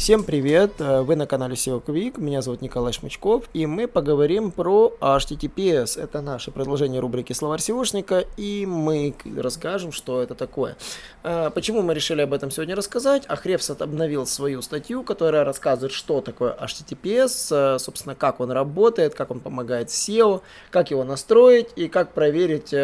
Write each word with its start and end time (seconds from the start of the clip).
Всем 0.00 0.24
привет! 0.24 0.72
Э, 0.78 1.02
вы 1.02 1.14
на 1.14 1.26
канале 1.26 1.56
SEO 1.56 1.84
Quick, 1.84 2.18
меня 2.18 2.40
зовут 2.40 2.62
Николай 2.62 2.90
Шмычков, 2.90 3.44
и 3.52 3.66
мы 3.66 3.86
поговорим 3.86 4.50
про 4.50 4.96
HTTPS. 4.98 6.00
Это 6.00 6.22
наше 6.22 6.50
продолжение 6.50 7.02
рубрики 7.02 7.34
«Словарь 7.34 7.60
SEOшника», 7.60 8.26
и 8.38 8.64
мы 8.64 9.14
расскажем, 9.36 9.92
что 9.92 10.22
это 10.22 10.34
такое. 10.34 10.78
Э, 11.22 11.50
почему 11.54 11.82
мы 11.82 11.92
решили 11.92 12.22
об 12.22 12.32
этом 12.32 12.50
сегодня 12.50 12.76
рассказать? 12.76 13.26
Ахревсат 13.28 13.82
обновил 13.82 14.26
свою 14.26 14.62
статью, 14.62 15.02
которая 15.02 15.44
рассказывает, 15.44 15.92
что 15.92 16.22
такое 16.22 16.56
HTTPS, 16.58 17.74
э, 17.74 17.78
собственно, 17.78 18.14
как 18.14 18.40
он 18.40 18.52
работает, 18.52 19.14
как 19.14 19.30
он 19.30 19.40
помогает 19.40 19.88
SEO, 19.88 20.40
как 20.70 20.90
его 20.90 21.04
настроить 21.04 21.68
и 21.76 21.88
как 21.88 22.14
проверить 22.14 22.74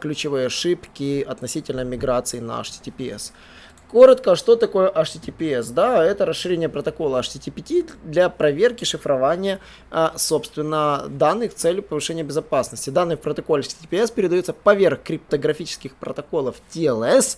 ключевые 0.00 0.46
ошибки 0.46 1.20
относительно 1.20 1.84
миграции 1.84 2.40
на 2.40 2.62
HTTPS. 2.62 3.32
Коротко, 3.92 4.36
что 4.36 4.56
такое 4.56 4.90
HTTPS? 4.90 5.70
Да, 5.70 6.02
это 6.02 6.24
расширение 6.24 6.70
протокола 6.70 7.20
HTTP 7.20 7.90
для 8.02 8.30
проверки 8.30 8.86
шифрования, 8.86 9.60
а, 9.90 10.14
собственно, 10.16 11.04
данных 11.10 11.52
в 11.52 11.56
целью 11.56 11.82
повышения 11.82 12.22
безопасности. 12.22 12.88
Данные 12.88 13.18
в 13.18 13.20
протоколе 13.20 13.62
HTTPS 13.62 14.14
передаются 14.14 14.54
поверх 14.54 15.02
криптографических 15.02 15.94
протоколов 15.96 16.56
TLS 16.72 17.36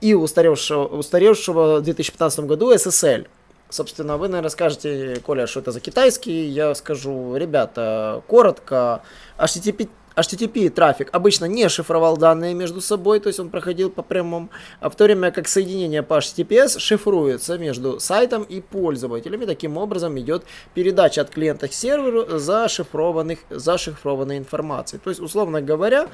и 0.00 0.14
устаревшего, 0.14 0.88
устаревшего 0.88 1.76
в 1.76 1.82
2015 1.82 2.40
году 2.40 2.74
SSL. 2.74 3.28
Собственно, 3.70 4.16
вы, 4.16 4.26
наверное, 4.26 4.50
скажете, 4.50 5.20
Коля, 5.24 5.46
что 5.46 5.60
это 5.60 5.70
за 5.70 5.78
китайский. 5.78 6.46
Я 6.46 6.74
скажу, 6.74 7.36
ребята, 7.36 8.24
коротко, 8.26 9.02
HTTP 9.38 9.88
HTTP 10.16 10.70
трафик 10.70 11.10
обычно 11.12 11.44
не 11.44 11.68
шифровал 11.68 12.16
данные 12.16 12.54
между 12.54 12.80
собой, 12.80 13.20
то 13.20 13.28
есть 13.28 13.38
он 13.38 13.50
проходил 13.50 13.90
по 13.90 14.02
прямому, 14.02 14.48
а 14.80 14.88
в 14.88 14.96
то 14.96 15.04
время 15.04 15.30
как 15.30 15.46
соединение 15.46 16.02
по 16.02 16.18
HTTPS 16.18 16.78
шифруется 16.78 17.58
между 17.58 18.00
сайтом 18.00 18.42
и 18.42 18.60
пользователями. 18.62 19.44
Таким 19.44 19.76
образом 19.76 20.18
идет 20.18 20.44
передача 20.74 21.20
от 21.20 21.30
клиента 21.30 21.68
к 21.68 21.72
серверу 21.72 22.38
зашифрованных, 22.38 23.40
зашифрованной 23.50 24.38
информации. 24.38 24.98
То 24.98 25.10
есть, 25.10 25.20
условно 25.20 25.60
говоря, 25.60 26.08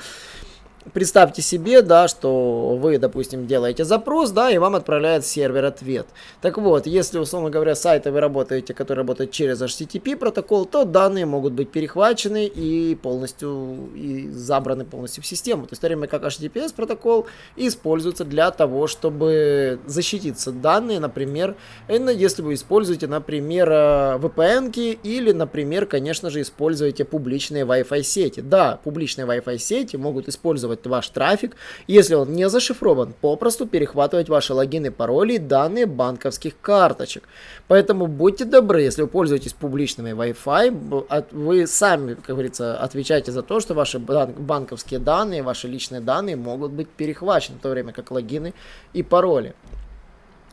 Представьте 0.92 1.42
себе, 1.42 1.80
да, 1.80 2.08
что 2.08 2.76
вы, 2.76 2.98
допустим, 2.98 3.46
делаете 3.46 3.84
запрос, 3.84 4.32
да, 4.32 4.50
и 4.50 4.58
вам 4.58 4.74
отправляет 4.74 5.24
сервер 5.24 5.64
ответ. 5.64 6.08
Так 6.40 6.58
вот, 6.58 6.88
если, 6.88 7.18
условно 7.18 7.50
говоря, 7.50 7.76
сайты 7.76 8.10
вы 8.10 8.18
работаете, 8.18 8.74
которые 8.74 9.02
работают 9.02 9.30
через 9.30 9.62
HTTP 9.62 10.16
протокол, 10.16 10.64
то 10.64 10.84
данные 10.84 11.24
могут 11.24 11.52
быть 11.52 11.70
перехвачены 11.70 12.46
и 12.46 12.96
полностью 12.96 13.90
и 13.94 14.28
забраны 14.30 14.84
полностью 14.84 15.22
в 15.22 15.26
систему. 15.26 15.66
То 15.66 15.72
есть, 15.72 15.78
в 15.78 15.82
то 15.82 15.86
время 15.86 16.08
как 16.08 16.24
HTTPS 16.24 16.74
протокол 16.74 17.26
используется 17.54 18.24
для 18.24 18.50
того, 18.50 18.88
чтобы 18.88 19.78
защититься 19.86 20.50
данные, 20.50 20.98
например, 20.98 21.54
если 21.88 22.42
вы 22.42 22.54
используете, 22.54 23.06
например, 23.06 23.68
VPN 23.70 24.98
или, 25.02 25.30
например, 25.30 25.86
конечно 25.86 26.28
же, 26.28 26.40
используете 26.40 27.04
публичные 27.04 27.64
Wi-Fi 27.64 28.02
сети. 28.02 28.40
Да, 28.40 28.80
публичные 28.82 29.28
Wi-Fi 29.28 29.58
сети 29.58 29.96
могут 29.96 30.28
использовать 30.28 30.71
перехватывать 30.72 30.86
ваш 30.86 31.08
трафик, 31.08 31.56
если 31.86 32.14
он 32.14 32.32
не 32.32 32.48
зашифрован, 32.48 33.14
попросту 33.20 33.66
перехватывать 33.66 34.28
ваши 34.28 34.54
логины, 34.54 34.90
пароли 34.90 35.34
и 35.34 35.38
данные 35.38 35.86
банковских 35.86 36.54
карточек. 36.60 37.24
Поэтому 37.68 38.06
будьте 38.06 38.44
добры, 38.44 38.82
если 38.82 39.02
вы 39.02 39.08
пользуетесь 39.08 39.52
публичными 39.52 40.10
Wi-Fi, 40.10 41.26
вы 41.32 41.66
сами, 41.66 42.14
как 42.14 42.36
говорится, 42.36 42.76
отвечаете 42.76 43.32
за 43.32 43.42
то, 43.42 43.60
что 43.60 43.74
ваши 43.74 43.98
банковские 43.98 45.00
данные, 45.00 45.42
ваши 45.42 45.68
личные 45.68 46.00
данные 46.00 46.36
могут 46.36 46.72
быть 46.72 46.88
перехвачены, 46.88 47.58
в 47.58 47.62
то 47.62 47.70
время 47.70 47.92
как 47.92 48.10
логины 48.10 48.52
и 48.94 49.02
пароли. 49.02 49.54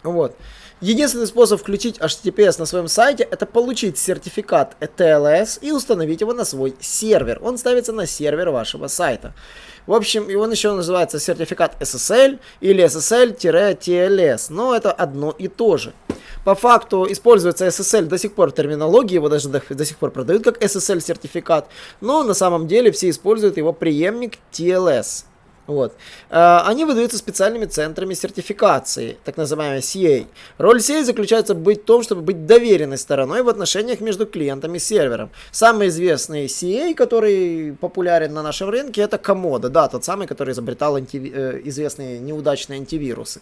Вот. 0.04 0.36
Единственный 0.82 1.28
способ 1.28 1.60
включить 1.60 1.98
HTTPS 1.98 2.58
на 2.58 2.66
своем 2.66 2.88
сайте 2.88 3.24
это 3.24 3.46
получить 3.46 3.98
сертификат 3.98 4.78
TLS 4.80 5.60
и 5.62 5.74
установить 5.74 6.22
его 6.22 6.34
на 6.34 6.46
свой 6.46 6.74
сервер. 6.80 7.40
Он 7.42 7.58
ставится 7.58 7.92
на 7.92 8.06
сервер 8.06 8.50
вашего 8.50 8.88
сайта. 8.88 9.34
В 9.88 9.94
общем, 9.94 10.30
его 10.30 10.46
еще 10.46 10.72
называется 10.72 11.20
сертификат 11.20 11.82
SSL 11.82 12.40
или 12.62 12.86
SSL-TLS, 12.86 14.46
но 14.50 14.74
это 14.74 14.92
одно 14.92 15.32
и 15.32 15.50
то 15.50 15.76
же. 15.76 15.94
По 16.46 16.56
факту 16.56 17.06
используется 17.10 17.68
SSL 17.68 18.04
до 18.04 18.18
сих 18.18 18.34
пор 18.34 18.52
в 18.52 18.56
терминологии, 18.56 19.16
его 19.16 19.28
даже 19.28 19.50
до, 19.50 19.62
до 19.70 19.84
сих 19.84 19.98
пор 19.98 20.12
продают 20.12 20.46
как 20.46 20.64
SSL 20.64 21.02
сертификат, 21.02 21.68
но 22.00 22.24
на 22.24 22.34
самом 22.34 22.68
деле 22.68 22.92
все 22.92 23.10
используют 23.10 23.58
его 23.58 23.74
преемник 23.74 24.38
TLS. 24.54 25.26
Вот. 25.69 25.94
А, 26.31 26.63
они 26.66 26.84
выдаются 26.84 27.18
специальными 27.18 27.66
центрами 27.66 28.16
сертификации, 28.16 29.18
так 29.24 29.38
называемые 29.38 29.81
CA. 29.81 30.25
Роль 30.57 30.80
CA 30.80 31.03
заключается 31.03 31.53
в 31.53 31.75
том, 31.75 32.02
чтобы 32.02 32.22
быть 32.24 32.47
доверенной 32.47 32.97
стороной 32.97 33.44
в 33.44 33.50
отношениях 33.50 34.02
между 34.02 34.25
клиентами 34.25 34.78
и 34.78 34.80
сервером. 34.80 35.30
Самый 35.52 35.90
известный 35.90 36.47
CA, 36.47 36.96
который 36.96 37.78
популярен 37.80 38.34
на 38.34 38.41
нашем 38.41 38.69
рынке, 38.69 39.02
это 39.02 39.18
Komodo, 39.18 39.69
да, 39.69 39.88
тот 39.88 40.03
самый, 40.03 40.25
который 40.25 40.53
изобретал 40.53 40.97
антиви- 40.97 41.31
э, 41.35 41.62
известные 41.66 42.19
неудачные 42.19 42.78
антивирусы. 42.78 43.41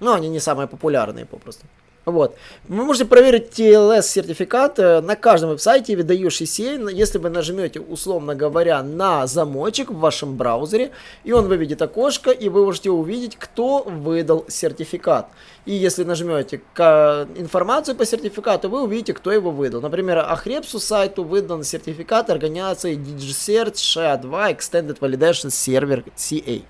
Но 0.00 0.14
они 0.14 0.28
не 0.28 0.40
самые 0.40 0.66
популярные 0.66 1.26
попросту. 1.26 1.64
Вот. 2.04 2.34
Вы 2.66 2.84
можете 2.84 3.04
проверить 3.04 3.50
TLS 3.50 4.02
сертификат 4.02 4.78
э, 4.80 5.00
на 5.00 5.14
каждом 5.14 5.50
веб-сайте, 5.50 5.96
выдающий 5.96 6.46
сей, 6.46 6.76
если 6.92 7.18
вы 7.18 7.30
нажмете, 7.30 7.78
условно 7.78 8.34
говоря, 8.34 8.82
на 8.82 9.28
замочек 9.28 9.90
в 9.90 9.98
вашем 9.98 10.36
браузере, 10.36 10.90
и 11.22 11.30
он 11.30 11.46
выведет 11.46 11.80
окошко, 11.80 12.32
и 12.32 12.48
вы 12.48 12.64
можете 12.64 12.90
увидеть, 12.90 13.36
кто 13.36 13.84
выдал 13.84 14.44
сертификат. 14.48 15.28
И 15.64 15.74
если 15.74 16.02
нажмете 16.02 16.60
информацию 16.76 17.94
по 17.94 18.04
сертификату, 18.04 18.68
вы 18.68 18.82
увидите, 18.82 19.12
кто 19.12 19.30
его 19.30 19.52
выдал. 19.52 19.80
Например, 19.80 20.18
Ахрепсу 20.18 20.80
сайту 20.80 21.22
выдан 21.22 21.62
сертификат 21.62 22.30
организации 22.30 22.96
DigiCert 22.96 23.74
SHA-2 23.74 24.56
Extended 24.56 24.98
Validation 24.98 25.50
Server 25.50 26.04
CA. 26.16 26.62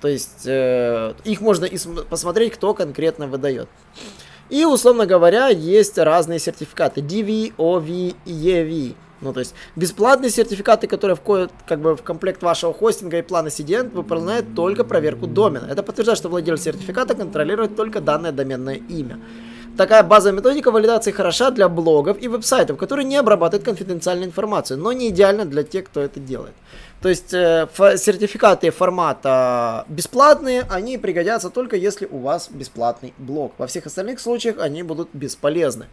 То 0.00 0.08
есть 0.08 0.46
э, 0.46 1.14
их 1.24 1.40
можно 1.40 1.68
посмотреть, 2.08 2.54
кто 2.54 2.72
конкретно 2.72 3.26
выдает. 3.26 3.68
И, 4.50 4.64
условно 4.64 5.06
говоря, 5.06 5.48
есть 5.48 5.96
разные 5.96 6.38
сертификаты 6.38 7.00
DV, 7.00 7.54
OV 7.56 8.14
и 8.26 8.32
EV. 8.32 8.94
Ну, 9.20 9.32
то 9.32 9.40
есть 9.40 9.54
бесплатные 9.76 10.30
сертификаты, 10.30 10.86
которые 10.86 11.14
входят 11.14 11.52
как 11.66 11.80
бы 11.80 11.94
в 11.94 12.02
комплект 12.02 12.42
вашего 12.42 12.72
хостинга 12.72 13.18
и 13.18 13.22
плана 13.22 13.48
CDN, 13.48 13.90
выполняют 13.90 14.54
только 14.54 14.82
проверку 14.82 15.26
домена. 15.26 15.66
Это 15.70 15.82
подтверждает, 15.82 16.18
что 16.18 16.28
владелец 16.28 16.62
сертификата 16.62 17.14
контролирует 17.14 17.76
только 17.76 18.00
данное 18.00 18.32
доменное 18.32 18.76
имя. 18.76 19.20
Такая 19.76 20.02
базовая 20.02 20.36
методика 20.36 20.70
валидации 20.70 21.10
хороша 21.10 21.50
для 21.50 21.68
блогов 21.68 22.20
и 22.20 22.28
веб-сайтов, 22.28 22.76
которые 22.76 23.06
не 23.06 23.16
обрабатывают 23.16 23.64
конфиденциальную 23.64 24.28
информацию, 24.28 24.78
но 24.78 24.92
не 24.92 25.08
идеально 25.08 25.44
для 25.44 25.62
тех, 25.62 25.86
кто 25.86 26.00
это 26.00 26.20
делает. 26.20 26.54
То 27.00 27.08
есть 27.08 27.32
э, 27.32 27.66
сертификаты 27.96 28.70
формата 28.70 29.86
бесплатные, 29.88 30.66
они 30.68 30.98
пригодятся 30.98 31.48
только 31.48 31.76
если 31.76 32.06
у 32.10 32.18
вас 32.18 32.50
бесплатный 32.50 33.14
блог. 33.16 33.54
Во 33.56 33.66
всех 33.66 33.86
остальных 33.86 34.20
случаях 34.20 34.56
они 34.58 34.82
будут 34.82 35.08
бесполезны. 35.14 35.86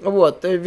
Вот, 0.00 0.44
э, 0.44 0.58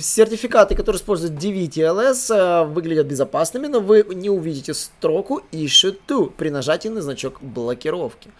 сертификаты, 0.00 0.74
которые 0.74 0.98
используют 0.98 1.34
DVTLS, 1.34 2.34
э, 2.34 2.64
выглядят 2.64 3.06
безопасными, 3.06 3.66
но 3.66 3.80
вы 3.80 4.04
не 4.14 4.30
увидите 4.30 4.72
строку 4.74 5.42
Issue 5.52 5.96
to 6.08 6.32
при 6.36 6.48
нажатии 6.48 6.88
на 6.88 7.02
значок 7.02 7.42
блокировки. 7.42 8.30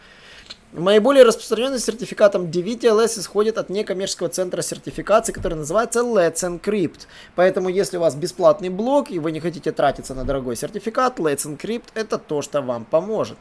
Наиболее 0.72 1.22
распространенным 1.22 1.78
сертификатом 1.78 2.46
DVTLS 2.46 3.20
исходит 3.20 3.58
от 3.58 3.68
некоммерческого 3.68 4.30
центра 4.30 4.62
сертификации, 4.62 5.30
который 5.30 5.54
называется 5.54 6.00
Let's 6.00 6.36
Encrypt. 6.36 7.00
Поэтому, 7.34 7.68
если 7.68 7.98
у 7.98 8.00
вас 8.00 8.14
бесплатный 8.14 8.70
блог 8.70 9.10
и 9.10 9.18
вы 9.18 9.32
не 9.32 9.40
хотите 9.40 9.70
тратиться 9.72 10.14
на 10.14 10.24
дорогой 10.24 10.56
сертификат, 10.56 11.18
Let's 11.18 11.46
Encrypt 11.46 11.88
это 11.92 12.16
то, 12.16 12.40
что 12.40 12.62
вам 12.62 12.86
поможет. 12.86 13.36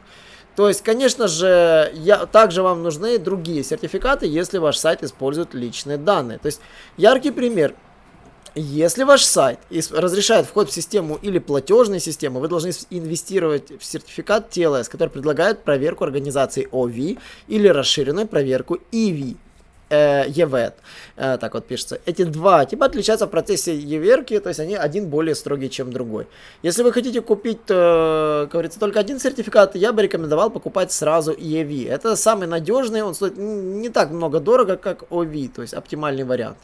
То 0.56 0.68
есть, 0.68 0.82
конечно 0.82 1.26
же, 1.26 1.90
я, 1.94 2.26
также 2.26 2.62
вам 2.62 2.82
нужны 2.82 3.16
другие 3.16 3.64
сертификаты, 3.64 4.26
если 4.26 4.58
ваш 4.58 4.76
сайт 4.76 5.02
использует 5.02 5.54
личные 5.54 5.96
данные. 5.96 6.38
То 6.38 6.46
есть, 6.46 6.60
яркий 6.98 7.30
пример. 7.30 7.74
Если 8.54 9.04
ваш 9.04 9.24
сайт 9.24 9.58
разрешает 9.92 10.46
вход 10.46 10.68
в 10.68 10.72
систему 10.72 11.18
или 11.22 11.38
платежную 11.38 12.00
систему, 12.00 12.38
вы 12.38 12.48
должны 12.48 12.72
инвестировать 12.90 13.70
в 13.80 13.84
сертификат 13.84 14.54
TLS, 14.54 14.90
который 14.90 15.08
предлагает 15.08 15.64
проверку 15.64 16.04
организации 16.04 16.68
OV 16.70 17.18
или 17.48 17.68
расширенную 17.68 18.26
проверку 18.26 18.78
EV. 18.92 19.36
э, 19.88 20.28
EVET, 20.28 20.72
э, 21.16 21.38
так 21.38 21.54
вот 21.54 21.66
пишется. 21.66 22.00
Эти 22.06 22.24
два 22.24 22.64
типа 22.64 22.86
отличаются 22.86 23.26
в 23.26 23.30
процессе 23.30 23.76
еверки, 23.76 24.38
то 24.38 24.48
есть 24.48 24.60
они 24.60 24.74
один 24.74 25.08
более 25.08 25.34
строгий, 25.34 25.68
чем 25.68 25.92
другой. 25.92 26.26
Если 26.62 26.82
вы 26.82 26.92
хотите 26.92 27.20
купить, 27.20 27.60
э, 27.68 28.48
говорится, 28.50 28.80
только 28.80 29.00
один 29.00 29.20
сертификат, 29.20 29.76
я 29.76 29.92
бы 29.92 30.02
рекомендовал 30.02 30.50
покупать 30.50 30.92
сразу 30.92 31.32
EV. 31.32 31.88
Это 31.88 32.16
самый 32.16 32.48
надежный, 32.48 33.02
он 33.02 33.14
стоит 33.14 33.36
не 33.36 33.90
так 33.90 34.10
много 34.10 34.40
дорого, 34.40 34.76
как 34.76 35.04
OV, 35.10 35.48
то 35.54 35.62
есть 35.62 35.74
оптимальный 35.74 36.24
вариант. 36.24 36.56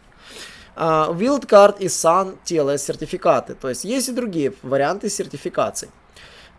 Uh, 0.79 1.13
Wildcard 1.13 1.81
и 1.81 1.87
Sun 1.87 2.37
TLS 2.45 2.79
сертификаты, 2.79 3.55
то 3.55 3.69
есть 3.69 3.85
есть 3.85 4.11
и 4.11 4.13
другие 4.13 4.53
варианты 4.63 5.09
сертификаций. 5.11 5.89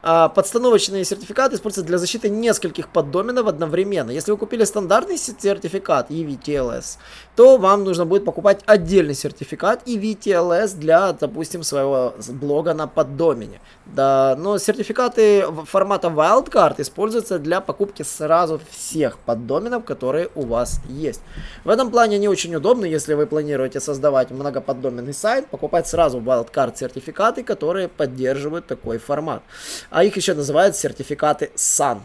А, 0.02 0.30
подстановочные 0.30 1.04
сертификаты 1.04 1.56
используются 1.56 1.88
для 1.88 1.98
защиты 1.98 2.30
нескольких 2.30 2.88
поддоменов 2.88 3.48
одновременно. 3.48 4.12
Если 4.12 4.32
вы 4.32 4.38
купили 4.38 4.64
стандартный 4.64 5.18
сертификат 5.18 6.10
EVTLS, 6.10 6.98
то 7.36 7.58
вам 7.58 7.84
нужно 7.84 8.06
будет 8.06 8.24
покупать 8.24 8.62
отдельный 8.66 9.14
сертификат 9.14 9.86
EVTLS 9.86 10.78
для, 10.78 11.12
допустим, 11.12 11.64
своего 11.64 12.14
блога 12.30 12.74
на 12.74 12.88
поддомене. 12.88 13.60
Да, 13.86 14.38
но 14.40 14.58
сертификаты 14.58 15.46
формата 15.66 16.08
Wildcard 16.08 16.76
используются 16.80 17.38
для 17.38 17.60
покупки 17.60 18.04
сразу 18.04 18.62
всех 18.72 19.18
поддоменов, 19.20 19.84
которые 19.84 20.30
у 20.36 20.46
вас 20.46 20.80
есть. 20.88 21.22
В 21.66 21.70
этом 21.70 21.92
плане 21.92 22.16
они 22.16 22.30
очень 22.30 22.56
удобны, 22.56 22.86
если 22.86 23.16
вы 23.16 23.28
планируете 23.28 23.82
создавать 23.82 24.32
многоподдоменный 24.32 25.14
сайт, 25.14 25.48
покупать 25.48 25.88
сразу 25.88 26.20
Wildcard 26.20 26.78
сертификаты, 26.78 27.44
которые 27.44 27.90
поддерживают 27.90 28.66
такой 28.66 28.98
формат 28.98 29.44
а 29.90 30.04
их 30.04 30.16
еще 30.16 30.34
называют 30.34 30.76
сертификаты 30.76 31.52
SAN. 31.56 32.00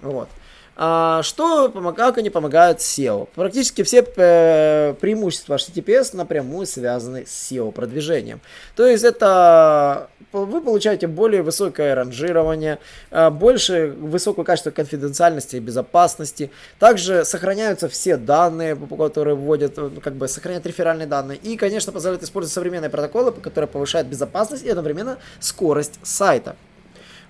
Вот. 0.00 0.28
А 0.74 1.22
что, 1.22 1.68
как 1.94 2.16
они 2.16 2.30
помогают 2.30 2.78
SEO? 2.78 3.28
Практически 3.34 3.82
все 3.82 4.04
э, 4.16 4.94
преимущества 4.98 5.56
HTTPS 5.56 6.16
напрямую 6.16 6.66
связаны 6.66 7.26
с 7.26 7.52
SEO 7.52 7.72
продвижением. 7.72 8.40
То 8.74 8.86
есть 8.86 9.04
это 9.04 10.08
вы 10.32 10.62
получаете 10.62 11.08
более 11.08 11.42
высокое 11.42 11.94
ранжирование, 11.94 12.78
э, 13.10 13.28
больше 13.28 13.88
высокое 13.88 14.46
качество 14.46 14.70
конфиденциальности 14.70 15.56
и 15.56 15.60
безопасности. 15.60 16.50
Также 16.78 17.26
сохраняются 17.26 17.90
все 17.90 18.16
данные, 18.16 18.74
которые 18.96 19.36
вводят, 19.36 19.76
ну, 19.76 20.00
как 20.02 20.14
бы 20.14 20.26
сохраняют 20.26 20.64
реферальные 20.64 21.06
данные. 21.06 21.36
И, 21.36 21.58
конечно, 21.58 21.92
позволяют 21.92 22.22
использовать 22.22 22.54
современные 22.54 22.88
протоколы, 22.88 23.30
которые 23.32 23.68
повышают 23.68 24.08
безопасность 24.08 24.64
и 24.64 24.70
одновременно 24.70 25.18
скорость 25.38 26.00
сайта. 26.02 26.56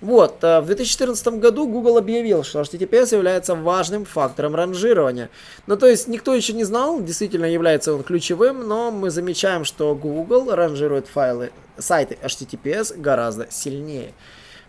Вот, 0.03 0.43
э, 0.43 0.61
в 0.61 0.67
2014 0.67 1.39
году 1.39 1.69
Google 1.69 1.97
объявил, 1.97 2.43
что 2.43 2.61
HTTPS 2.61 3.15
является 3.15 3.55
важным 3.55 4.05
фактором 4.05 4.57
ранжирования. 4.57 5.31
Ну, 5.69 5.77
то 5.77 5.87
есть, 5.87 6.09
никто 6.09 6.35
еще 6.35 6.55
не 6.55 6.65
знал, 6.65 7.01
действительно 7.01 7.45
является 7.45 7.95
он 7.95 8.03
ключевым, 8.03 8.67
но 8.67 8.91
мы 8.91 9.11
замечаем, 9.11 9.65
что 9.65 9.95
Google 9.95 10.53
ранжирует 10.57 11.07
файлы, 11.07 11.53
сайты 11.79 12.19
HTTPS 12.21 13.01
гораздо 13.01 13.47
сильнее. 13.49 14.13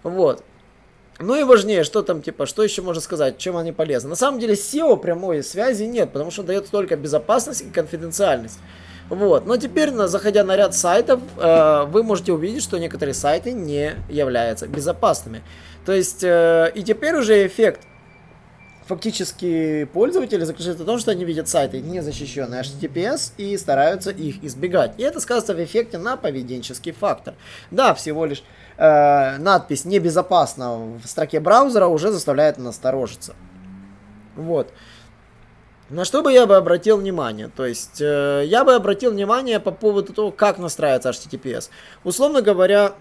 Вот. 0.04 0.44
Ну 1.18 1.36
и 1.36 1.42
важнее, 1.44 1.84
что 1.84 2.04
там, 2.04 2.22
типа, 2.22 2.46
что 2.46 2.62
еще 2.62 2.84
можно 2.84 3.02
сказать, 3.02 3.40
чем 3.40 3.58
они 3.58 3.72
полезны. 3.72 4.12
На 4.12 4.16
самом 4.16 4.40
деле 4.40 4.54
SEO 4.54 4.98
прямой 4.98 5.42
связи 5.42 5.86
нет, 5.86 6.14
потому 6.14 6.30
что 6.30 6.44
дает 6.44 6.70
только 6.70 6.96
безопасность 6.96 7.62
и 7.62 7.72
конфиденциальность. 7.72 8.60
Вот. 9.14 9.46
Но 9.46 9.58
теперь, 9.58 9.92
заходя 9.92 10.44
на 10.44 10.56
ряд 10.56 10.74
сайтов, 10.76 11.22
э, 11.38 11.86
вы 11.88 12.04
можете 12.04 12.34
увидеть, 12.34 12.64
что 12.64 12.80
некоторые 12.80 13.14
сайты 13.14 13.52
не 13.54 13.94
являются 14.10 14.68
безопасными. 14.68 15.44
То 15.86 15.92
есть, 15.92 16.24
э, 16.24 16.72
и 16.74 16.82
теперь 16.82 17.16
уже 17.16 17.46
эффект 17.46 17.82
фактически 18.86 19.86
пользователи 19.86 20.44
заключается 20.44 20.84
в 20.84 20.86
том, 20.86 21.00
что 21.00 21.12
они 21.12 21.26
видят 21.26 21.48
сайты 21.48 21.80
не 21.80 22.02
защищенные 22.02 22.64
HTTPS 22.64 23.34
и 23.38 23.56
стараются 23.58 24.10
их 24.10 24.44
избегать. 24.44 24.94
И 24.98 25.04
это 25.04 25.20
сказывается 25.20 25.54
в 25.54 25.64
эффекте 25.64 26.00
на 26.00 26.18
поведенческий 26.18 26.92
фактор. 26.92 27.36
Да, 27.70 27.94
всего 27.94 28.26
лишь 28.26 28.44
э, 28.78 29.38
надпись 29.38 29.86
«небезопасно» 29.86 30.98
в 31.04 31.06
строке 31.06 31.40
браузера 31.40 31.86
уже 31.86 32.12
заставляет 32.12 32.58
насторожиться. 32.58 33.36
Вот. 34.36 34.74
На 35.90 36.06
что 36.06 36.24
бы 36.24 36.32
я 36.32 36.46
бы 36.46 36.56
обратил 36.56 36.98
внимание? 36.98 37.50
То 37.56 37.66
есть, 37.66 38.02
э, 38.02 38.44
я 38.46 38.64
бы 38.64 38.74
обратил 38.74 39.12
внимание 39.12 39.60
по 39.60 39.72
поводу 39.72 40.14
того, 40.14 40.32
как 40.32 40.58
настраивается 40.58 41.10
HTTPS. 41.10 41.70
Условно 42.04 42.42
говоря, 42.42 42.94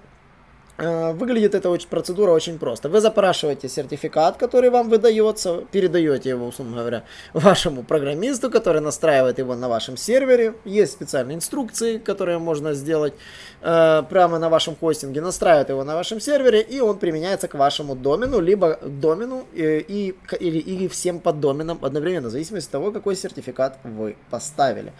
выглядит 0.79 1.55
эта 1.55 1.71
процедура 1.89 2.33
очень 2.33 2.59
просто. 2.59 2.89
Вы 2.89 3.01
запрашиваете 3.01 3.69
сертификат, 3.69 4.37
который 4.37 4.71
вам 4.71 4.89
выдается, 4.89 5.65
передаете 5.71 6.31
его, 6.31 6.47
условно 6.47 6.79
говоря, 6.79 7.05
вашему 7.35 7.83
программисту, 7.83 8.51
который 8.51 8.81
настраивает 8.81 9.39
его 9.39 9.55
на 9.55 9.69
вашем 9.69 9.97
сервере. 9.97 10.55
Есть 10.65 10.93
специальные 10.93 11.37
инструкции, 11.37 11.99
которые 11.99 12.39
можно 12.39 12.75
сделать 12.75 13.15
э, 13.61 14.03
прямо 14.09 14.39
на 14.39 14.49
вашем 14.49 14.77
хостинге. 14.77 15.21
Настраивает 15.21 15.69
его 15.69 15.85
на 15.85 15.95
вашем 15.95 16.21
сервере, 16.21 16.63
и 16.63 16.81
он 16.81 16.99
применяется 16.99 17.49
к 17.49 17.55
вашему 17.55 17.95
домену, 17.95 18.41
либо 18.41 18.75
к 18.75 19.01
домену 19.01 19.45
э, 19.55 19.81
и, 19.81 20.15
или, 20.41 20.59
или 20.59 20.89
всем 20.89 21.21
поддоменам 21.21 21.79
одновременно, 21.83 22.29
в 22.29 22.33
зависимости 22.33 22.69
от 22.69 22.73
того, 22.73 22.93
какой 22.93 23.17
сертификат 23.17 23.79
вы 23.85 24.17
поставили. 24.31 24.93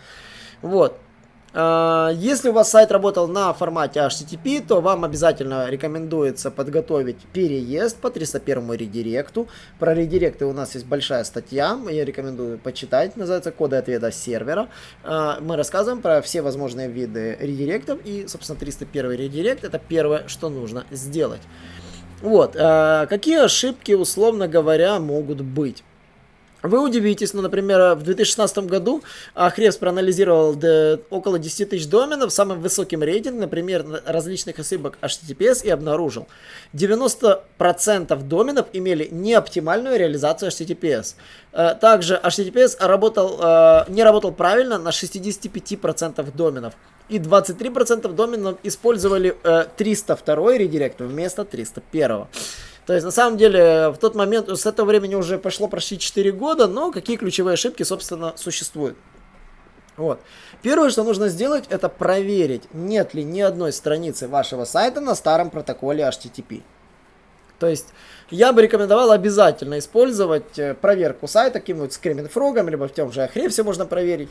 Вот. 0.61 0.99
А, 1.55 2.11
если 2.15 2.49
у 2.49 2.53
вас 2.53 2.71
сайт 2.71 2.91
работал 2.91 3.29
на 3.29 3.53
формате 3.53 4.01
HTTP, 4.01 4.65
то 4.67 4.81
вам 4.81 5.05
обязательно 5.05 5.69
рекомендуется 5.69 6.51
подготовить 6.51 7.19
переезд 7.33 7.99
по 7.99 8.11
301 8.11 8.73
редиректу. 8.73 9.49
Про 9.79 9.95
редиректы 9.95 10.47
у 10.47 10.53
нас 10.53 10.75
есть 10.75 10.87
большая 10.87 11.25
статья, 11.25 11.79
я 11.91 12.05
рекомендую 12.05 12.59
почитать, 12.59 13.17
называется 13.17 13.53
«Коды 13.53 13.77
ответа 13.77 14.11
сервера». 14.11 14.69
А, 15.05 15.39
мы 15.41 15.57
рассказываем 15.57 16.01
про 16.01 16.23
все 16.23 16.41
возможные 16.41 16.89
виды 16.89 17.37
редиректов 17.39 17.99
и, 18.05 18.27
собственно, 18.29 18.59
301 18.59 19.13
редирект– 19.13 19.65
это 19.65 19.79
первое, 19.79 20.27
что 20.29 20.49
нужно 20.49 20.85
сделать. 20.91 21.43
Вот, 22.23 22.57
а, 22.59 23.07
какие 23.07 23.45
ошибки, 23.45 23.93
условно 23.93 24.49
говоря, 24.49 24.99
могут 25.01 25.43
быть? 25.43 25.85
Вы 26.63 26.81
удивитесь, 26.81 27.35
ну, 27.35 27.43
например, 27.43 27.95
в 27.95 28.03
2016 28.03 28.59
году 28.59 29.03
Хревс 29.35 29.77
проанализировал 29.77 30.57
около 31.11 31.39
10 31.39 31.71
тысяч 31.71 31.87
доменов, 31.89 32.33
самым 32.33 32.61
высоким 32.61 33.03
рейтинг, 33.03 33.39
например, 33.41 33.85
различных 34.07 34.59
ошибок 34.59 34.99
HTTPS 35.03 35.65
и 35.65 35.71
обнаружил. 35.71 36.29
90% 36.73 38.23
доменов 38.23 38.67
имели 38.73 39.09
неоптимальную 39.11 39.99
реализацию 39.99 40.51
HTTPS. 40.51 41.15
Э, 41.53 41.75
также 41.81 42.21
HTTPS 42.23 42.77
работал, 42.81 43.39
э, 43.41 43.85
не 43.89 44.03
работал 44.05 44.33
правильно 44.33 44.79
на 44.79 44.91
65% 44.91 46.35
доменов. 46.35 46.75
И 47.09 47.19
23% 47.19 48.15
доменов 48.15 48.57
использовали 48.63 49.37
302 49.77 50.53
э, 50.53 50.59
редирект 50.59 51.01
вместо 51.01 51.45
301. 51.45 52.27
То 52.87 52.95
есть, 52.95 53.05
на 53.05 53.13
самом 53.13 53.39
деле, 53.39 53.91
в 53.91 53.99
тот 53.99 54.15
момент, 54.15 54.49
с 54.49 54.67
этого 54.67 54.87
времени 54.87 55.15
уже 55.15 55.39
прошло 55.39 55.69
почти 55.69 55.99
4 55.99 56.33
года, 56.33 56.67
но 56.67 56.91
какие 56.91 57.17
ключевые 57.17 57.55
ошибки, 57.55 57.85
собственно, 57.85 58.33
существуют. 58.37 58.97
Вот. 59.97 60.21
Первое, 60.63 60.91
что 60.91 61.05
нужно 61.05 61.29
сделать, 61.29 61.65
это 61.69 61.89
проверить, 61.89 62.63
нет 62.73 63.15
ли 63.15 63.23
ни 63.23 63.41
одной 63.41 63.73
страницы 63.73 64.27
вашего 64.27 64.65
сайта 64.65 65.01
на 65.01 65.15
старом 65.15 65.51
протоколе 65.51 66.03
HTTP. 66.05 66.63
То 67.59 67.69
есть, 67.69 67.89
я 68.31 68.53
бы 68.53 68.63
рекомендовал 68.63 69.13
обязательно 69.13 69.79
использовать 69.79 70.59
э, 70.59 70.75
проверку 70.75 71.29
сайта 71.29 71.61
каким-нибудь 71.61 71.93
Screaming 71.93 72.33
Frog, 72.33 72.69
либо 72.69 72.89
в 72.89 72.93
том 72.93 73.13
же 73.13 73.21
Ahrefs 73.21 73.63
можно 73.63 73.87
проверить, 73.87 74.31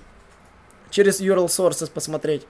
через 0.90 1.22
URL 1.22 1.46
Sources 1.46 1.90
посмотреть, 1.90 2.46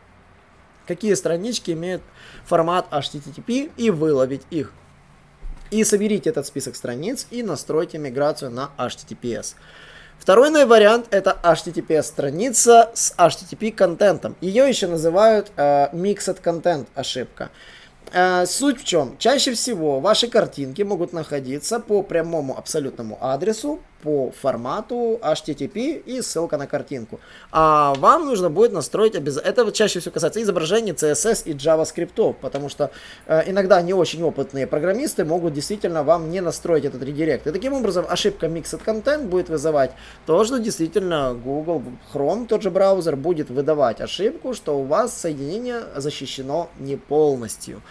какие 0.87 1.13
странички 1.13 1.71
имеют 1.71 2.01
формат 2.45 2.87
HTTP 2.91 3.71
и 3.77 3.91
выловить 3.91 4.41
их. 4.49 4.73
И 5.71 5.85
соберите 5.85 6.29
этот 6.29 6.45
список 6.45 6.75
страниц 6.75 7.27
и 7.31 7.43
настройте 7.43 7.97
миграцию 7.97 8.51
на 8.51 8.71
HTTPS. 8.77 9.55
Второй 10.19 10.65
вариант 10.65 11.07
это 11.11 11.37
HTTPS 11.41 12.03
страница 12.03 12.91
с 12.93 13.15
HTTP 13.17 13.71
контентом. 13.71 14.35
Ее 14.41 14.67
еще 14.67 14.87
называют 14.87 15.51
э, 15.55 15.87
Mixed 15.93 16.43
Content 16.43 16.87
ошибка. 16.93 17.49
Э, 18.13 18.45
суть 18.45 18.81
в 18.81 18.83
чем? 18.83 19.17
Чаще 19.17 19.53
всего 19.53 19.99
ваши 19.99 20.27
картинки 20.27 20.81
могут 20.81 21.13
находиться 21.13 21.79
по 21.79 22.03
прямому 22.03 22.57
абсолютному 22.57 23.17
адресу 23.21 23.79
по 24.03 24.31
формату 24.31 25.19
HTTP 25.21 26.01
и 26.05 26.21
ссылка 26.21 26.57
на 26.57 26.67
картинку. 26.67 27.19
А 27.51 27.93
вам 27.95 28.25
нужно 28.25 28.49
будет 28.49 28.71
настроить 28.71 29.15
обязательно. 29.15 29.51
Это 29.51 29.71
чаще 29.71 29.99
всего 29.99 30.13
касается 30.13 30.41
изображений 30.41 30.91
CSS 30.91 31.43
и 31.45 31.53
JavaScript, 31.53 32.35
потому 32.41 32.69
что 32.69 32.91
э, 33.27 33.43
иногда 33.47 33.81
не 33.81 33.93
очень 33.93 34.23
опытные 34.23 34.67
программисты 34.67 35.25
могут 35.25 35.53
действительно 35.53 36.03
вам 36.03 36.29
не 36.29 36.41
настроить 36.41 36.85
этот 36.85 37.03
редирект. 37.03 37.47
И 37.47 37.51
таким 37.51 37.73
образом 37.73 38.05
ошибка 38.07 38.47
Mixed 38.47 38.83
Content 38.85 39.27
будет 39.27 39.49
вызывать 39.49 39.91
то, 40.25 40.43
что 40.43 40.57
действительно 40.57 41.33
Google 41.33 41.83
Chrome, 42.13 42.47
тот 42.47 42.61
же 42.61 42.71
браузер, 42.71 43.15
будет 43.15 43.49
выдавать 43.49 44.01
ошибку, 44.01 44.53
что 44.53 44.79
у 44.79 44.83
вас 44.83 45.15
соединение 45.15 45.81
защищено 45.95 46.69
не 46.79 46.95
полностью. 46.95 47.81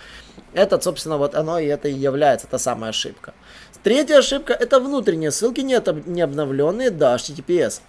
Это, 0.52 0.80
собственно, 0.80 1.18
вот 1.18 1.35
оно 1.35 1.59
и 1.59 1.66
это 1.66 1.88
и 1.88 1.92
является 1.92 2.47
та 2.47 2.59
самая 2.59 2.90
ошибка. 2.90 3.35
Третья 3.82 4.18
ошибка 4.18 4.52
это 4.52 4.78
внутренние 4.78 5.30
ссылки, 5.30 5.61
не, 5.61 5.80
не 6.09 6.20
обновленные 6.20 6.90
до 6.90 7.14
HTTPS. 7.14 7.80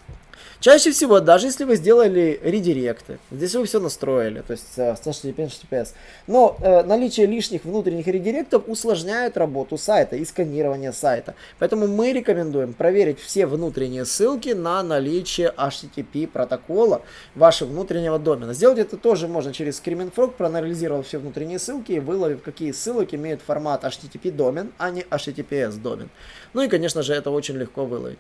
Чаще 0.62 0.92
всего, 0.92 1.20
даже 1.22 1.48
если 1.48 1.64
вы 1.64 1.76
сделали 1.76 2.40
редиректы, 2.44 3.18
здесь 3.32 3.56
вы 3.56 3.66
все 3.66 3.80
настроили, 3.80 4.42
то 4.42 4.52
есть 4.52 4.78
э, 4.78 4.96
с 4.96 5.00
HTTP, 5.08 5.48
HTTPS, 5.48 5.94
но 6.28 6.56
э, 6.62 6.84
наличие 6.84 7.26
лишних 7.26 7.66
внутренних 7.66 8.06
редиректов 8.06 8.66
усложняет 8.68 9.38
работу 9.38 9.80
сайта 9.80 10.18
и 10.18 10.24
сканирование 10.24 10.94
сайта. 10.94 11.34
Поэтому 11.58 11.88
мы 11.88 12.14
рекомендуем 12.14 12.74
проверить 12.74 13.20
все 13.20 13.48
внутренние 13.48 14.06
ссылки 14.06 14.50
на 14.50 14.84
наличие 14.84 15.52
HTTP 15.58 16.28
протокола 16.28 17.02
вашего 17.34 17.70
внутреннего 17.70 18.20
домена. 18.20 18.54
Сделать 18.54 18.78
это 18.78 18.98
тоже 18.98 19.28
можно 19.28 19.54
через 19.54 19.82
Screaming 19.82 20.14
Frog, 20.14 20.34
проанализировав 20.38 21.08
все 21.08 21.18
внутренние 21.18 21.58
ссылки 21.58 21.94
и 21.94 22.00
выловив, 22.00 22.44
какие 22.44 22.72
ссылок 22.72 23.16
имеют 23.16 23.42
формат 23.42 23.84
HTTP 23.84 24.30
домен, 24.30 24.74
а 24.78 24.92
не 24.92 25.02
HTTPS 25.02 25.82
домен. 25.82 26.12
Ну 26.54 26.62
и, 26.62 26.68
конечно 26.68 27.02
же, 27.02 27.16
это 27.16 27.32
очень 27.32 27.56
легко 27.56 27.84
выловить. 27.88 28.20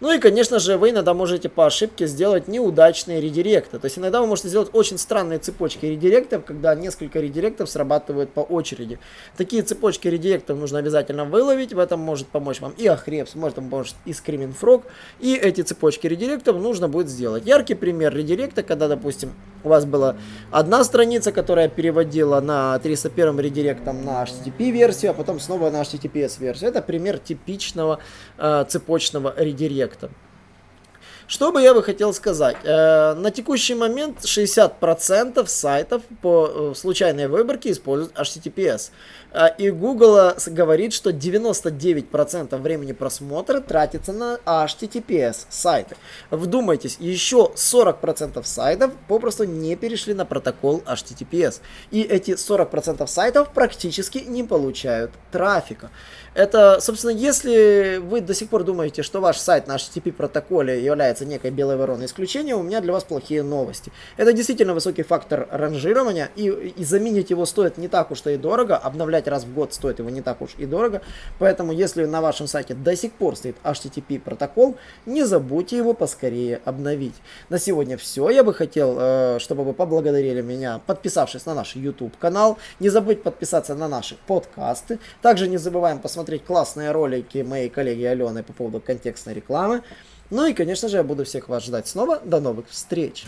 Ну 0.00 0.12
и, 0.12 0.18
конечно 0.18 0.58
же, 0.58 0.76
вы 0.76 0.90
иногда 0.90 1.14
можете 1.14 1.48
по 1.48 1.66
ошибке 1.66 2.06
сделать 2.06 2.48
неудачные 2.48 3.20
редиректы. 3.20 3.78
То 3.78 3.84
есть 3.84 3.96
иногда 3.96 4.20
вы 4.20 4.26
можете 4.26 4.48
сделать 4.48 4.70
очень 4.72 4.98
странные 4.98 5.38
цепочки 5.38 5.86
редиректов, 5.86 6.44
когда 6.44 6.74
несколько 6.74 7.20
редиректов 7.20 7.70
срабатывают 7.70 8.30
по 8.30 8.40
очереди. 8.40 8.98
Такие 9.36 9.62
цепочки 9.62 10.08
редиректов 10.08 10.58
нужно 10.58 10.80
обязательно 10.80 11.24
выловить. 11.24 11.72
В 11.72 11.78
этом 11.78 12.00
может 12.00 12.26
помочь 12.26 12.60
вам 12.60 12.72
и 12.76 12.86
Ahrefs, 12.86 13.30
может 13.34 13.56
помочь 13.56 13.94
и 14.04 14.10
Screaming 14.10 14.54
Frog. 14.60 14.82
И 15.20 15.36
эти 15.36 15.60
цепочки 15.60 16.08
редиректов 16.08 16.56
нужно 16.56 16.88
будет 16.88 17.08
сделать. 17.08 17.46
Яркий 17.46 17.74
пример 17.74 18.14
редиректа, 18.14 18.64
когда, 18.64 18.88
допустим, 18.88 19.32
у 19.62 19.68
вас 19.68 19.84
была 19.84 20.16
одна 20.50 20.82
страница, 20.82 21.30
которая 21.30 21.68
переводила 21.68 22.40
на 22.40 22.78
301 22.80 23.38
редиректом 23.38 24.04
на 24.04 24.24
HTTP 24.24 24.70
версию, 24.70 25.12
а 25.12 25.14
потом 25.14 25.38
снова 25.38 25.70
на 25.70 25.82
HTTPS 25.82 26.40
версию. 26.40 26.70
Это 26.70 26.82
пример 26.82 27.18
типичного 27.18 28.00
э, 28.38 28.64
цепочного 28.68 29.32
редиректа 29.36 29.83
yakıtım. 29.84 30.10
Что 31.26 31.52
бы 31.52 31.62
я 31.62 31.72
бы 31.72 31.82
хотел 31.82 32.12
сказать? 32.12 32.56
Э, 32.64 33.14
на 33.14 33.30
текущий 33.30 33.74
момент 33.74 34.18
60% 34.24 35.46
сайтов 35.46 36.02
по 36.20 36.50
э, 36.72 36.74
случайной 36.76 37.28
выборке 37.28 37.70
используют 37.70 38.14
HTTPS. 38.14 38.90
Э, 39.32 39.46
и 39.56 39.70
Google 39.70 40.34
говорит, 40.48 40.92
что 40.92 41.10
99% 41.10 42.56
времени 42.58 42.92
просмотра 42.92 43.60
тратится 43.60 44.12
на 44.12 44.38
HTTPS 44.44 45.46
сайты. 45.48 45.96
Вдумайтесь, 46.30 46.98
еще 47.00 47.52
40% 47.54 48.44
сайтов 48.44 48.92
попросту 49.08 49.44
не 49.44 49.76
перешли 49.76 50.12
на 50.12 50.26
протокол 50.26 50.82
HTTPS. 50.86 51.60
И 51.90 52.02
эти 52.02 52.32
40% 52.32 53.06
сайтов 53.06 53.50
практически 53.54 54.18
не 54.18 54.44
получают 54.44 55.10
трафика. 55.32 55.90
Это, 56.34 56.80
собственно, 56.80 57.12
если 57.12 57.98
вы 58.02 58.20
до 58.20 58.34
сих 58.34 58.48
пор 58.48 58.64
думаете, 58.64 59.04
что 59.04 59.20
ваш 59.20 59.38
сайт 59.38 59.68
на 59.68 59.76
HTTP 59.76 60.12
протоколе 60.12 60.84
является 60.84 61.13
некой 61.22 61.50
белой 61.50 61.76
вороной 61.76 62.06
исключением, 62.06 62.58
у 62.58 62.62
меня 62.62 62.80
для 62.80 62.92
вас 62.92 63.04
плохие 63.04 63.42
новости. 63.42 63.92
Это 64.16 64.32
действительно 64.32 64.74
высокий 64.74 65.02
фактор 65.02 65.48
ранжирования, 65.50 66.30
и, 66.36 66.48
и 66.48 66.84
заменить 66.84 67.30
его 67.30 67.46
стоит 67.46 67.78
не 67.78 67.88
так 67.88 68.10
уж 68.10 68.22
и 68.26 68.36
дорого, 68.36 68.76
обновлять 68.76 69.28
раз 69.28 69.44
в 69.44 69.54
год 69.54 69.74
стоит 69.74 69.98
его 69.98 70.10
не 70.10 70.22
так 70.22 70.40
уж 70.40 70.50
и 70.58 70.66
дорого, 70.66 71.02
поэтому 71.38 71.72
если 71.72 72.04
на 72.04 72.20
вашем 72.20 72.46
сайте 72.46 72.74
до 72.74 72.96
сих 72.96 73.12
пор 73.12 73.36
стоит 73.36 73.56
HTTP 73.62 74.18
протокол, 74.18 74.76
не 75.06 75.24
забудьте 75.24 75.76
его 75.76 75.94
поскорее 75.94 76.60
обновить. 76.64 77.14
На 77.48 77.58
сегодня 77.58 77.96
все. 77.96 78.30
Я 78.30 78.44
бы 78.44 78.54
хотел, 78.54 78.96
э, 78.98 79.38
чтобы 79.40 79.64
вы 79.64 79.72
поблагодарили 79.72 80.40
меня, 80.40 80.80
подписавшись 80.86 81.46
на 81.46 81.54
наш 81.54 81.76
YouTube 81.76 82.16
канал. 82.16 82.58
Не 82.80 82.88
забудьте 82.88 83.22
подписаться 83.22 83.74
на 83.74 83.88
наши 83.88 84.16
подкасты. 84.26 84.98
Также 85.22 85.48
не 85.48 85.56
забываем 85.56 85.98
посмотреть 85.98 86.44
классные 86.44 86.92
ролики 86.92 87.38
моей 87.38 87.68
коллеги 87.68 88.04
Алены 88.04 88.42
по 88.42 88.52
поводу 88.52 88.80
контекстной 88.80 89.34
рекламы. 89.34 89.82
Ну 90.30 90.46
и, 90.46 90.54
конечно 90.54 90.88
же, 90.88 90.96
я 90.96 91.02
буду 91.02 91.24
всех 91.24 91.48
вас 91.48 91.64
ждать 91.64 91.86
снова. 91.88 92.20
До 92.24 92.40
новых 92.40 92.66
встреч! 92.68 93.24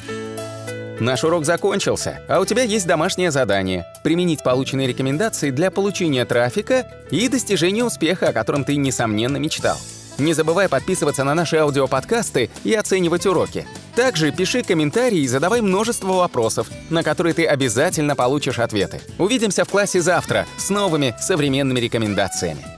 Наш 0.99 1.25
урок 1.25 1.45
закончился, 1.45 2.23
а 2.26 2.41
у 2.41 2.47
тебя 2.47 2.62
есть 2.62 2.87
домашнее 2.87 3.31
задание– 3.31 3.85
применить 4.05 4.43
полученные 4.43 4.87
рекомендации 4.87 5.50
для 5.50 5.71
получения 5.71 6.25
трафика 6.25 6.91
и 7.11 7.29
достижения 7.29 7.85
успеха, 7.85 8.29
о 8.29 8.33
котором 8.33 8.65
ты, 8.65 8.76
несомненно, 8.76 9.37
мечтал. 9.37 9.76
Не 10.19 10.33
забывай 10.33 10.71
подписываться 10.71 11.25
на 11.25 11.35
наши 11.35 11.57
аудиоподкасты 11.57 12.49
и 12.65 12.73
оценивать 12.73 13.26
уроки. 13.26 13.67
Также 13.95 14.33
пиши 14.33 14.62
комментарии 14.62 15.19
и 15.19 15.29
задавай 15.29 15.61
множество 15.61 16.15
вопросов, 16.15 16.71
на 16.88 17.03
которые 17.03 17.35
ты 17.35 17.45
обязательно 17.45 18.17
получишь 18.17 18.59
ответы. 18.59 19.03
Увидимся 19.19 19.67
в 19.67 19.69
классе 19.69 20.00
завтра 20.00 20.47
с 20.57 20.71
новыми 20.71 21.15
современными 21.21 21.81
рекомендациями. 21.81 22.75